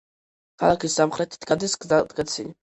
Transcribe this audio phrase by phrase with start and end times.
[0.63, 2.57] ქალაქის სამხრეთით გადის გზატკეცილი.